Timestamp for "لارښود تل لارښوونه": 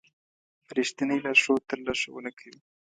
1.23-2.31